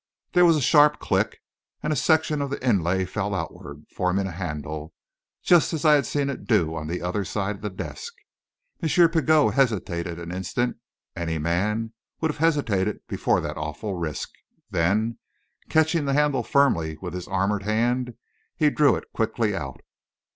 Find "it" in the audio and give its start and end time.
6.27-6.47, 18.95-19.03